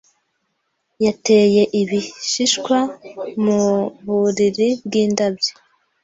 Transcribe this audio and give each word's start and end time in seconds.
Yateye 1.05 1.63
ibishishwa 1.81 2.77
mu 3.43 3.61
buriri 4.05 4.69
bwindabyo. 4.85 5.53